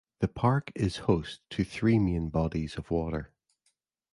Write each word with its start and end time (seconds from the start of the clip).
The 0.19 0.27
park 0.27 0.71
is 0.73 0.97
host 1.05 1.41
to 1.51 1.63
three 1.63 1.99
main 1.99 2.29
bodies 2.29 2.75
of 2.75 2.89
water. 2.89 3.29